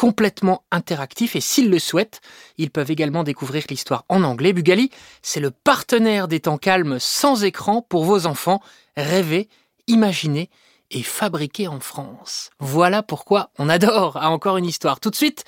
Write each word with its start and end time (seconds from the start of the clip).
complètement 0.00 0.64
interactifs 0.70 1.36
et 1.36 1.42
s'ils 1.42 1.68
le 1.68 1.78
souhaitent, 1.78 2.22
ils 2.56 2.70
peuvent 2.70 2.90
également 2.90 3.22
découvrir 3.22 3.64
l'histoire 3.68 4.06
en 4.08 4.22
anglais. 4.22 4.54
Bugali, 4.54 4.90
c'est 5.20 5.40
le 5.40 5.50
partenaire 5.50 6.26
des 6.26 6.40
temps 6.40 6.56
calmes 6.56 6.98
sans 6.98 7.44
écran 7.44 7.82
pour 7.82 8.04
vos 8.04 8.24
enfants. 8.24 8.62
Rêver, 8.96 9.50
imaginer 9.88 10.48
et 10.90 11.02
fabriquer 11.02 11.68
en 11.68 11.80
France. 11.80 12.48
Voilà 12.60 13.02
pourquoi 13.02 13.50
on 13.58 13.68
adore 13.68 14.16
à 14.16 14.30
encore 14.30 14.56
une 14.56 14.64
histoire. 14.64 15.00
Tout 15.00 15.10
de 15.10 15.16
suite, 15.16 15.44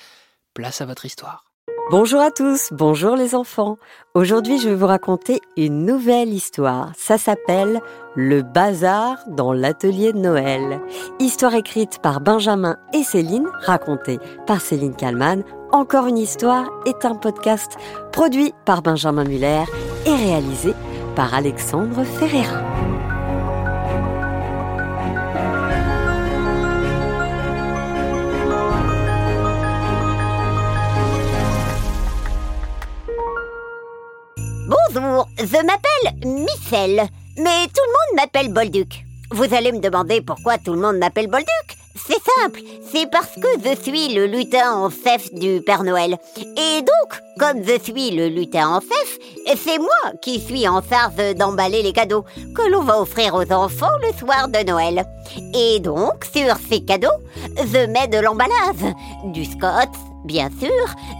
place 0.53 0.81
à 0.81 0.85
votre 0.85 1.07
histoire. 1.07 1.52
Bonjour 1.91 2.21
à 2.21 2.31
tous, 2.31 2.69
bonjour 2.71 3.17
les 3.17 3.35
enfants. 3.35 3.77
Aujourd'hui, 4.13 4.57
je 4.57 4.69
vais 4.69 4.75
vous 4.75 4.87
raconter 4.87 5.41
une 5.57 5.85
nouvelle 5.85 6.29
histoire. 6.29 6.93
Ça 6.95 7.17
s'appelle 7.17 7.81
Le 8.15 8.41
bazar 8.41 9.17
dans 9.27 9.51
l'atelier 9.51 10.13
de 10.13 10.17
Noël. 10.17 10.79
Histoire 11.19 11.55
écrite 11.55 11.99
par 12.01 12.21
Benjamin 12.21 12.77
et 12.93 13.03
Céline, 13.03 13.49
racontée 13.65 14.19
par 14.47 14.61
Céline 14.61 14.95
Kallmann. 14.95 15.43
Encore 15.73 16.07
une 16.07 16.17
histoire 16.17 16.69
est 16.85 17.03
un 17.03 17.15
podcast 17.15 17.73
produit 18.13 18.53
par 18.65 18.81
Benjamin 18.81 19.25
Muller 19.25 19.63
et 20.05 20.15
réalisé 20.15 20.73
par 21.17 21.33
Alexandre 21.33 22.05
Ferreira. 22.05 22.72
Michel, 36.25 37.07
mais 37.37 37.67
tout 37.67 37.81
le 37.85 37.91
monde 37.91 38.15
m'appelle 38.17 38.53
Bolduc. 38.53 39.05
Vous 39.31 39.53
allez 39.53 39.71
me 39.71 39.79
demander 39.79 40.21
pourquoi 40.21 40.57
tout 40.57 40.73
le 40.73 40.79
monde 40.79 40.97
m'appelle 40.97 41.27
Bolduc 41.27 41.47
C'est 41.95 42.21
simple, 42.39 42.61
c'est 42.91 43.09
parce 43.09 43.33
que 43.35 43.47
je 43.63 43.81
suis 43.81 44.13
le 44.13 44.27
lutin 44.27 44.73
en 44.73 44.89
chef 44.89 45.33
du 45.33 45.61
Père 45.61 45.83
Noël. 45.83 46.17
Et 46.37 46.81
donc, 46.81 47.19
comme 47.39 47.63
je 47.63 47.79
suis 47.81 48.11
le 48.11 48.27
lutin 48.27 48.67
en 48.67 48.79
chef, 48.79 49.17
c'est 49.57 49.79
moi 49.79 50.11
qui 50.21 50.39
suis 50.39 50.67
en 50.67 50.81
charge 50.81 51.35
d'emballer 51.35 51.81
les 51.81 51.93
cadeaux 51.93 52.25
que 52.55 52.69
l'on 52.69 52.83
va 52.83 52.99
offrir 52.99 53.33
aux 53.35 53.51
enfants 53.51 53.95
le 54.01 54.17
soir 54.17 54.47
de 54.49 54.63
Noël. 54.65 55.05
Et 55.55 55.79
donc, 55.79 56.25
sur 56.25 56.55
ces 56.69 56.83
cadeaux, 56.83 57.07
je 57.57 57.87
mets 57.87 58.07
de 58.07 58.19
l'emballage, 58.19 58.93
du 59.25 59.45
scotch, 59.45 59.89
bien 60.23 60.49
sûr, 60.59 60.69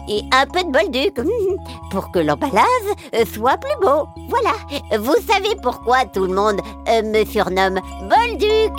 et 0.07 0.21
un 0.31 0.45
peu 0.45 0.63
de 0.63 0.71
bolduc, 0.71 1.15
pour 1.91 2.11
que 2.11 2.19
l'emballage 2.19 3.27
soit 3.33 3.58
plus 3.58 3.75
beau. 3.81 4.08
Voilà, 4.30 4.53
vous 4.97 5.15
savez 5.27 5.55
pourquoi 5.61 6.05
tout 6.05 6.25
le 6.25 6.33
monde 6.33 6.61
euh, 6.87 7.02
me 7.02 7.25
surnomme 7.25 7.80
Bolduc 8.02 8.73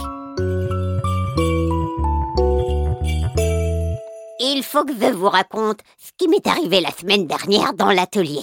Il 4.41 4.63
faut 4.63 4.85
que 4.85 4.93
je 5.01 5.13
vous 5.13 5.29
raconte 5.29 5.81
ce 5.99 6.11
qui 6.17 6.29
m'est 6.29 6.47
arrivé 6.47 6.81
la 6.81 6.91
semaine 6.91 7.27
dernière 7.27 7.73
dans 7.75 7.91
l'atelier. 7.91 8.43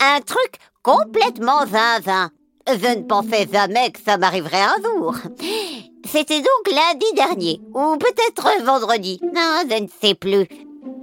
Un 0.00 0.20
truc 0.20 0.58
complètement 0.82 1.66
zinzin. 1.66 2.30
Je 2.68 2.98
ne 2.98 3.02
pensais 3.04 3.48
jamais 3.50 3.90
que 3.90 4.00
ça 4.00 4.18
m'arriverait 4.18 4.60
un 4.60 4.76
jour. 4.82 5.14
C'était 6.04 6.40
donc 6.40 6.74
lundi 6.74 7.06
dernier, 7.14 7.60
ou 7.74 7.96
peut-être 7.96 8.62
vendredi. 8.64 9.20
Non, 9.22 9.62
je 9.70 9.82
ne 9.82 9.88
sais 10.02 10.14
plus. 10.14 10.46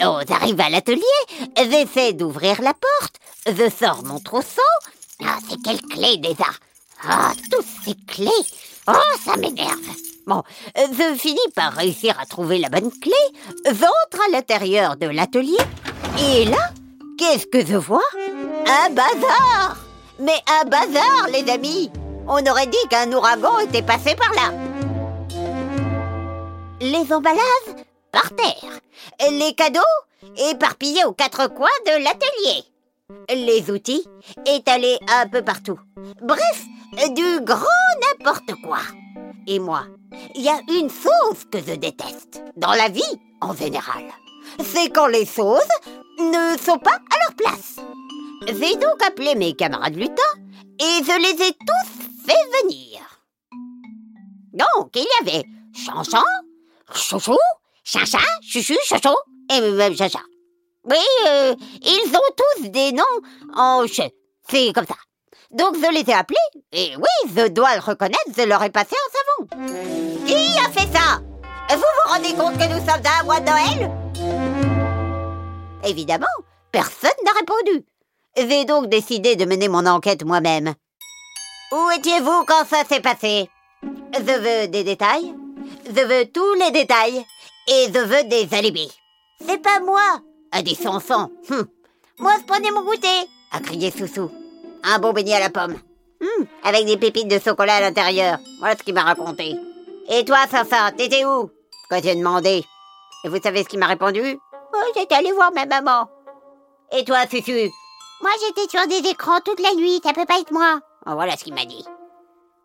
Oh, 0.03 0.19
j'arrive 0.27 0.59
à 0.59 0.69
l'atelier, 0.69 1.01
j'essaie 1.57 2.13
d'ouvrir 2.13 2.61
la 2.61 2.73
porte, 2.73 3.15
je 3.47 3.69
sors 3.69 4.03
mon 4.03 4.19
trousseau. 4.19 4.61
Ah, 5.23 5.37
c'est 5.47 5.61
quelle 5.63 5.81
clé 5.81 6.17
déjà. 6.17 6.49
Ah, 7.07 7.31
toutes 7.51 7.65
ces 7.85 7.95
clés. 8.07 8.29
Oh, 8.87 9.17
ça 9.23 9.37
m'énerve. 9.37 9.79
Bon, 10.27 10.43
je 10.75 11.15
finis 11.17 11.37
par 11.55 11.73
réussir 11.73 12.19
à 12.19 12.25
trouver 12.25 12.57
la 12.57 12.69
bonne 12.69 12.91
clé, 12.91 13.13
j'entre 13.65 14.25
à 14.27 14.31
l'intérieur 14.31 14.97
de 14.97 15.07
l'atelier, 15.07 15.57
et 16.19 16.45
là, 16.45 16.71
qu'est-ce 17.17 17.45
que 17.45 17.65
je 17.65 17.75
vois? 17.75 18.01
Un 18.65 18.89
bazar. 18.89 19.77
Mais 20.19 20.39
un 20.61 20.65
bazar, 20.65 21.27
les 21.31 21.49
amis. 21.51 21.91
On 22.27 22.43
aurait 22.45 22.67
dit 22.67 22.77
qu'un 22.89 23.11
ouragan 23.11 23.59
était 23.59 23.83
passé 23.83 24.15
par 24.15 24.33
là. 24.33 24.51
Les 26.81 27.13
emballages? 27.13 27.84
Par 28.15 28.33
terre. 28.33 28.79
Les 29.29 29.53
cadeaux 29.55 29.81
éparpillés 30.49 31.03
aux 31.03 31.11
quatre 31.11 31.47
coins 31.47 31.67
de 31.85 32.01
l'atelier. 32.01 32.63
Les 33.29 33.69
outils 33.69 34.07
étalés 34.45 34.97
un 35.09 35.27
peu 35.27 35.41
partout. 35.41 35.79
Bref, 36.21 36.63
du 37.13 37.41
grand 37.41 37.65
n'importe 38.01 38.53
quoi. 38.63 38.79
Et 39.47 39.59
moi, 39.59 39.83
il 40.33 40.43
y 40.43 40.49
a 40.49 40.61
une 40.69 40.89
sauce 40.89 41.43
que 41.51 41.59
je 41.59 41.75
déteste, 41.75 42.41
dans 42.55 42.71
la 42.71 42.87
vie 42.87 43.01
en 43.41 43.53
général. 43.53 44.05
C'est 44.63 44.89
quand 44.89 45.07
les 45.07 45.25
sauces 45.25 45.77
ne 46.17 46.57
sont 46.57 46.79
pas 46.79 46.95
à 46.95 47.15
leur 47.27 47.35
place. 47.35 47.75
J'ai 48.47 48.77
donc 48.77 49.03
appelé 49.05 49.35
mes 49.35 49.55
camarades 49.55 49.97
lutins 49.97 50.35
et 50.79 51.03
je 51.03 51.21
les 51.21 51.47
ai 51.47 51.51
tous 51.51 52.25
fait 52.25 52.63
venir. 52.63 53.01
Donc, 54.53 54.91
il 54.95 55.03
y 55.03 55.29
avait 55.29 55.43
Chanchon, 55.73 56.23
Chouchou, 56.93 57.37
Chacha, 57.87 58.17
Chuchu, 58.41 58.75
Chocho 58.83 59.15
et 59.53 59.61
même 59.61 59.95
Chacha. 59.95 60.17
Oui, 60.85 60.97
euh, 61.27 61.53
ils 61.83 62.11
ont 62.15 62.33
tous 62.35 62.69
des 62.69 62.91
noms 62.91 63.03
en 63.55 63.85
che. 63.85 64.09
C'est 64.49 64.73
comme 64.73 64.87
ça. 64.87 64.95
Donc 65.51 65.75
je 65.75 65.93
les 65.93 66.09
ai 66.09 66.13
appelés, 66.13 66.37
et 66.71 66.95
oui, 66.97 67.31
je 67.35 67.47
dois 67.47 67.75
le 67.75 67.81
reconnaître, 67.81 68.31
je 68.35 68.41
leur 68.41 68.63
ai 68.63 68.71
passé 68.71 68.95
un 68.95 69.11
savon. 69.13 70.25
Qui 70.25 70.57
a 70.57 70.71
fait 70.71 70.91
ça? 70.91 71.21
Vous 71.69 71.77
vous 71.77 72.11
rendez 72.11 72.33
compte 72.33 72.57
que 72.57 72.67
nous 72.73 72.79
sommes 72.79 73.05
à 73.05 73.21
un 73.21 73.23
mois 73.23 73.39
de 73.39 73.49
Noël? 73.51 73.91
Évidemment, 75.83 76.25
personne 76.71 77.11
n'a 77.23 77.31
répondu. 77.33 77.85
J'ai 78.35 78.65
donc 78.65 78.89
décidé 78.89 79.35
de 79.35 79.45
mener 79.45 79.67
mon 79.67 79.85
enquête 79.85 80.25
moi-même. 80.25 80.73
Où 81.71 81.91
étiez-vous 81.91 82.45
quand 82.47 82.65
ça 82.67 82.83
s'est 82.83 82.99
passé? 82.99 83.47
Je 84.13 84.19
veux 84.21 84.67
des 84.69 84.83
détails. 84.83 85.35
Je 85.85 86.01
veux 86.01 86.25
tous 86.31 86.53
les 86.55 86.71
détails. 86.71 87.23
Et 87.67 87.87
je 87.93 87.99
veux 87.99 88.23
des 88.25 88.47
alibis. 88.55 88.91
C'est 89.39 89.61
pas 89.61 89.79
moi, 89.79 90.21
a 90.51 90.61
dit 90.61 90.75
Sanson. 90.75 91.31
Hum. 91.49 91.65
Moi, 92.19 92.33
je 92.39 92.45
prenais 92.45 92.71
mon 92.71 92.83
goûter, 92.83 93.27
a 93.51 93.59
crié 93.59 93.91
Soussou. 93.91 94.31
Un 94.83 94.99
bon 94.99 95.13
beignet 95.13 95.33
à 95.33 95.39
la 95.39 95.49
pomme. 95.49 95.75
Hum, 96.21 96.45
avec 96.63 96.85
des 96.85 96.97
pépites 96.97 97.27
de 97.27 97.39
chocolat 97.39 97.77
à 97.77 97.81
l'intérieur. 97.81 98.37
Voilà 98.59 98.77
ce 98.77 98.83
qu'il 98.83 98.93
m'a 98.93 99.03
raconté. 99.03 99.55
Et 100.09 100.23
toi, 100.23 100.45
Sanson, 100.49 100.95
t'étais 100.95 101.25
où? 101.25 101.49
Quand 101.89 101.99
j'ai 102.03 102.15
demandé? 102.15 102.63
Et 103.23 103.29
vous 103.29 103.41
savez 103.41 103.63
ce 103.63 103.69
qu'il 103.69 103.79
m'a 103.79 103.87
répondu? 103.87 104.37
Oh, 104.53 104.91
j'étais 104.95 105.15
allé 105.15 105.31
voir 105.31 105.51
ma 105.51 105.65
maman. 105.65 106.07
Et 106.91 107.03
toi, 107.03 107.25
Susu 107.27 107.71
Moi, 108.21 108.31
j'étais 108.45 108.69
sur 108.69 108.87
des 108.87 109.09
écrans 109.09 109.39
toute 109.43 109.59
la 109.59 109.73
nuit, 109.73 109.99
ça 110.03 110.13
peut 110.13 110.25
pas 110.25 110.39
être 110.39 110.51
moi. 110.53 110.79
Oh, 111.07 111.13
voilà 111.13 111.35
ce 111.35 111.43
qu'il 111.43 111.55
m'a 111.55 111.65
dit. 111.65 111.83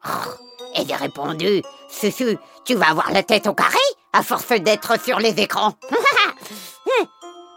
Oh, 0.07 0.31
et 0.77 0.87
j'ai 0.87 0.95
répondu, 0.95 1.63
Susu, 1.89 2.37
tu 2.67 2.75
vas 2.75 2.91
avoir 2.91 3.11
la 3.13 3.23
tête 3.23 3.47
au 3.47 3.55
carré? 3.55 3.79
À 4.13 4.23
force 4.23 4.49
d'être 4.49 5.01
sur 5.01 5.19
les 5.19 5.39
écrans. 5.41 5.75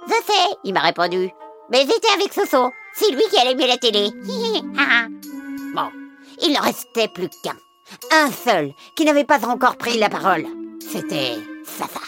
Je 0.08 0.14
sais, 0.26 0.58
il 0.64 0.74
m'a 0.74 0.82
répondu. 0.82 1.30
Mais 1.72 1.82
j'étais 1.82 2.12
avec 2.14 2.34
Soso. 2.34 2.72
C'est 2.94 3.12
lui 3.12 3.24
qui 3.30 3.38
allait 3.38 3.56
mieux 3.56 3.68
la 3.68 3.78
télé. 3.78 4.10
bon, 5.74 5.90
il 6.42 6.54
ne 6.54 6.62
restait 6.62 7.08
plus 7.08 7.30
qu'un. 7.44 7.56
Un 8.12 8.32
seul 8.32 8.74
qui 8.96 9.06
n'avait 9.06 9.24
pas 9.24 9.48
encore 9.48 9.78
pris 9.78 9.98
la 9.98 10.10
parole. 10.10 10.46
C'était 10.80 11.38
Sasa. 11.66 12.02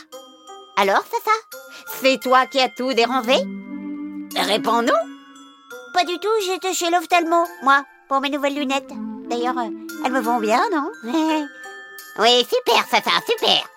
Alors, 0.77 1.03
Sasa, 1.03 1.31
c'est 2.01 2.19
toi 2.19 2.45
qui 2.47 2.59
as 2.59 2.69
tout 2.69 2.93
dérangé? 2.93 3.37
Réponds-nous. 4.35 5.93
Pas 5.93 6.03
du 6.03 6.19
tout, 6.19 6.27
j'étais 6.45 6.73
chez 6.73 6.89
l'ophtalmo, 6.89 7.45
moi, 7.63 7.83
pour 8.09 8.19
mes 8.19 8.29
nouvelles 8.29 8.55
lunettes. 8.55 8.91
D'ailleurs, 9.29 9.55
elles 10.03 10.11
me 10.11 10.19
vont 10.19 10.39
bien, 10.39 10.61
non? 10.71 10.91
Oui, 12.17 12.47
super, 12.49 12.85
Sasa, 12.89 13.11
super. 13.27 13.67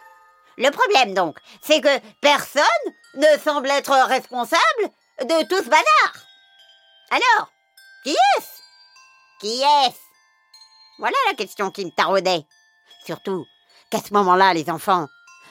Le 0.59 0.71
problème 0.71 1.15
donc, 1.15 1.39
c'est 1.63 1.81
que 1.81 2.01
personne 2.21 2.65
ne 3.15 3.39
semble 3.43 3.71
être 3.71 3.93
responsable 4.09 4.91
de 5.21 5.47
tout 5.49 5.63
ce 5.63 5.71
bazar. 5.71 6.13
Alors, 7.11 7.53
qui 8.03 8.11
est-ce 8.11 8.49
Qui 9.41 9.63
est-ce 9.63 10.01
Voilà 10.99 11.17
la 11.29 11.35
question 11.35 11.71
qui 11.71 11.85
me 11.85 11.91
taraudait. 11.91 12.45
Surtout 13.07 13.47
qu'à 13.89 14.01
ce 14.01 14.13
moment-là, 14.15 14.53
les 14.53 14.69
enfants, 14.69 15.07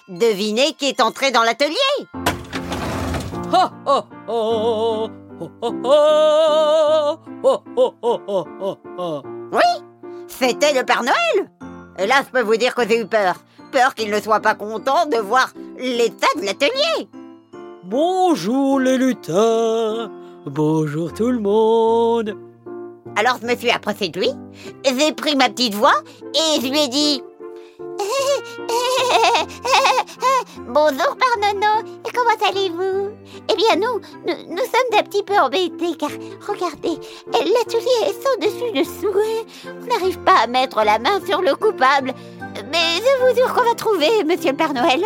devinez 0.09 0.73
qui 0.73 0.89
est 0.89 1.01
entré 1.01 1.31
dans 1.31 1.43
l'atelier. 1.43 1.75
Oh, 3.53 3.69
oh, 3.85 4.03
oh. 4.27 5.09
Oh, 5.39 5.49
oh, 5.61 7.19
oh, 7.75 7.93
oh, 8.01 8.47
oh, 8.59 8.77
oh. 8.97 9.21
Oui, 9.53 9.85
c'était 10.27 10.73
le 10.73 10.83
Père 10.83 11.03
Noël. 11.03 11.49
Et 11.97 12.07
là, 12.07 12.23
je 12.25 12.31
peux 12.31 12.41
vous 12.41 12.57
dire 12.57 12.75
que 12.75 12.87
j'ai 12.87 12.99
eu 12.99 13.07
peur. 13.07 13.35
Peur 13.77 13.93
qu'il 13.93 14.09
ne 14.09 14.19
soit 14.19 14.39
pas 14.39 14.55
content 14.55 15.05
de 15.05 15.17
voir 15.17 15.53
l'état 15.77 16.25
de 16.35 16.43
l'atelier. 16.43 17.07
Bonjour 17.83 18.79
les 18.79 18.97
lutins. 18.97 20.09
Bonjour 20.47 21.13
tout 21.13 21.29
le 21.29 21.37
monde. 21.37 22.35
Alors 23.15 23.37
je 23.39 23.45
me 23.45 23.55
suis 23.55 23.69
approché 23.69 24.09
de 24.09 24.19
lui, 24.19 24.31
j'ai 24.83 25.13
pris 25.13 25.35
ma 25.35 25.49
petite 25.49 25.75
voix 25.75 25.93
et 26.33 26.59
je 26.59 26.71
lui 26.71 26.79
ai 26.79 26.87
dit 26.87 27.21
Bonjour 30.69 31.15
Père 31.15 31.53
Nono, 31.53 31.87
et 32.05 32.11
comment 32.13 32.49
allez-vous? 32.49 33.11
Eh 33.49 33.55
bien 33.55 33.75
nous, 33.75 34.01
nous, 34.25 34.55
nous 34.55 34.57
sommes 34.57 34.99
un 34.99 35.03
petit 35.03 35.23
peu 35.23 35.37
embêtés 35.37 35.95
car 35.99 36.09
regardez, 36.47 36.99
l'atelier 37.31 38.07
est 38.07 38.23
sans 38.23 38.37
dessus 38.41 38.71
dessous. 38.73 39.19
On 39.65 39.85
n'arrive 39.85 40.19
pas 40.19 40.39
à 40.43 40.47
mettre 40.47 40.83
la 40.83 40.97
main 40.99 41.23
sur 41.25 41.41
le 41.41 41.55
coupable. 41.55 42.13
Mais 42.71 42.97
je 42.97 43.19
vous 43.21 43.35
jure 43.35 43.53
qu'on 43.53 43.63
va 43.63 43.75
trouver, 43.75 44.23
Monsieur 44.23 44.51
le 44.51 44.57
Père 44.57 44.73
Noël. 44.73 45.01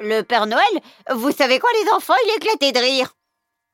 Le 0.00 0.22
Père 0.22 0.46
Noël, 0.46 0.64
vous 1.14 1.30
savez 1.30 1.58
quoi 1.58 1.70
les 1.82 1.90
enfants, 1.92 2.14
il 2.24 2.36
éclatait 2.36 2.72
de 2.72 2.78
rire. 2.78 3.14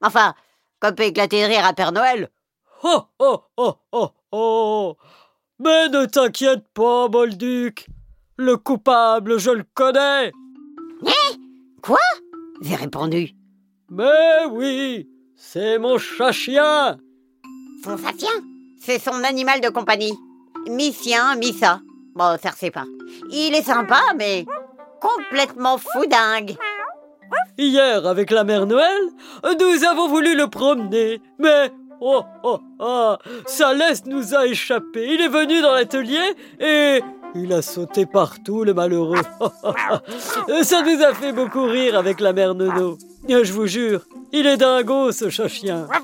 Enfin, 0.02 0.34
comme 0.80 0.94
peut 0.94 1.04
éclater 1.04 1.42
de 1.42 1.46
rire 1.46 1.64
à 1.64 1.72
Père 1.72 1.92
Noël. 1.92 2.30
Oh, 2.82 3.02
oh, 3.18 3.40
oh, 3.56 3.74
oh, 3.92 4.10
oh. 4.32 4.96
Mais 5.58 5.88
ne 5.88 6.04
t'inquiète 6.04 6.68
pas, 6.74 7.08
Bolduc. 7.08 7.86
Le 8.36 8.56
coupable, 8.56 9.38
je 9.38 9.50
le 9.50 9.64
connais. 9.74 10.32
Quoi? 11.82 11.98
J'ai 12.60 12.74
répondu. 12.74 13.32
Mais 13.88 14.44
oui, 14.50 15.08
c'est 15.34 15.78
mon 15.78 15.96
chat-chien. 15.96 16.98
C'est 18.80 18.98
son 18.98 19.24
animal 19.24 19.60
de 19.60 19.68
compagnie. 19.68 20.14
Mi-sien, 20.68 21.36
mi-ça. 21.36 21.80
Bon, 22.14 22.36
ça 22.42 22.50
c'est 22.56 22.70
pas. 22.70 22.84
Il 23.30 23.54
est 23.54 23.62
sympa, 23.62 24.00
mais 24.16 24.44
complètement 25.00 25.78
foudingue. 25.78 26.56
Hier, 27.58 28.06
avec 28.06 28.30
la 28.30 28.44
mère 28.44 28.66
Noël, 28.66 29.02
nous 29.44 29.84
avons 29.84 30.08
voulu 30.08 30.36
le 30.36 30.48
promener, 30.48 31.20
mais 31.38 31.70
oh 32.00 32.22
oh 32.42 32.58
oh, 32.78 33.16
sa 33.46 33.72
laisse 33.74 34.04
nous 34.06 34.34
a 34.34 34.46
échappé. 34.46 35.06
Il 35.14 35.20
est 35.20 35.28
venu 35.28 35.60
dans 35.62 35.72
l'atelier 35.72 36.34
et 36.60 37.00
il 37.34 37.52
a 37.52 37.62
sauté 37.62 38.06
partout, 38.06 38.64
le 38.64 38.74
malheureux. 38.74 39.22
Ça 40.62 40.82
nous 40.82 41.02
a 41.02 41.14
fait 41.14 41.32
beaucoup 41.32 41.64
rire 41.64 41.96
avec 41.96 42.20
la 42.20 42.32
mère 42.32 42.54
Nono. 42.54 42.98
Je 43.28 43.52
vous 43.52 43.66
jure, 43.66 44.02
il 44.32 44.46
est 44.46 44.56
dingo 44.56 45.10
ce 45.12 45.28
chat-chien. 45.30 45.86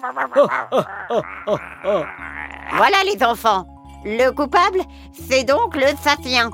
Voilà 2.75 2.97
les 3.05 3.23
enfants. 3.23 3.67
Le 4.05 4.31
coupable, 4.31 4.81
c'est 5.29 5.45
donc 5.45 5.77
le 5.77 5.87
satien. 6.03 6.51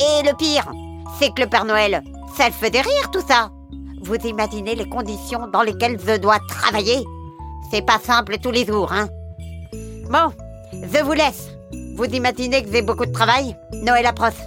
Et 0.00 0.22
le 0.26 0.34
pire, 0.36 0.70
c'est 1.18 1.34
que 1.34 1.42
le 1.42 1.48
Père 1.48 1.64
Noël, 1.64 2.02
ça 2.36 2.46
le 2.46 2.52
faisait 2.52 2.80
rire 2.80 3.10
tout 3.12 3.20
ça. 3.26 3.50
Vous 4.02 4.14
imaginez 4.14 4.74
les 4.74 4.88
conditions 4.88 5.48
dans 5.48 5.62
lesquelles 5.62 5.98
je 6.00 6.16
dois 6.16 6.38
travailler 6.48 7.04
C'est 7.70 7.84
pas 7.84 7.98
simple 7.98 8.38
tous 8.38 8.52
les 8.52 8.64
jours, 8.64 8.92
hein 8.92 9.08
Bon, 10.10 10.32
je 10.72 11.02
vous 11.02 11.12
laisse. 11.12 11.50
Vous 11.96 12.04
imaginez 12.04 12.62
que 12.62 12.70
j'ai 12.72 12.82
beaucoup 12.82 13.06
de 13.06 13.12
travail 13.12 13.56
Noël 13.82 14.06
approche. 14.06 14.40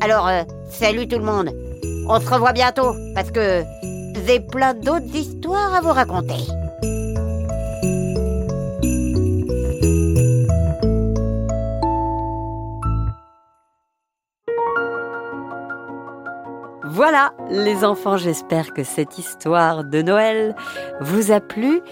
Alors, 0.00 0.28
euh, 0.28 0.42
salut 0.70 1.08
tout 1.08 1.18
le 1.18 1.24
monde. 1.24 1.50
On 2.08 2.20
se 2.20 2.28
revoit 2.28 2.52
bientôt 2.52 2.94
parce 3.14 3.30
que 3.30 3.64
j'ai 4.24 4.40
plein 4.40 4.74
d'autres 4.74 5.14
histoires 5.14 5.74
à 5.74 5.80
vous 5.80 5.92
raconter. 5.92 6.44
Voilà, 16.84 17.34
les 17.50 17.84
enfants, 17.84 18.16
j'espère 18.16 18.72
que 18.72 18.82
cette 18.82 19.18
histoire 19.18 19.84
de 19.84 20.00
Noël 20.00 20.56
vous 21.00 21.30
a 21.30 21.40
plu. 21.40 21.82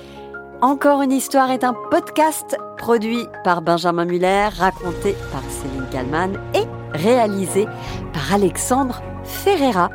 Encore 0.62 1.03
une 1.03 1.12
histoire 1.12 1.50
est 1.50 1.62
un 1.62 1.75
podcast 1.91 2.56
produit 2.79 3.26
par 3.43 3.61
Benjamin 3.61 4.06
Muller, 4.06 4.49
raconté 4.56 5.15
par 5.31 5.43
Céline 5.50 5.87
Kallmann 5.91 6.38
et 6.55 6.65
réalisé 6.97 7.67
par 8.15 8.32
Alexandre 8.32 9.03
Ferreira. 9.25 9.91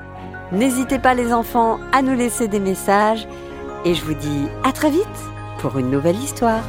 N'hésitez 0.51 0.97
pas 0.97 1.13
les 1.13 1.31
enfants 1.31 1.79
à 1.91 2.01
nous 2.01 2.15
laisser 2.15 2.47
des 2.47 2.59
messages 2.59 3.27
et 3.85 3.93
je 3.93 4.03
vous 4.03 4.15
dis 4.15 4.47
à 4.63 4.71
très 4.71 4.89
vite 4.89 5.05
pour 5.59 5.77
une 5.77 5.91
nouvelle 5.91 6.17
histoire. 6.17 6.63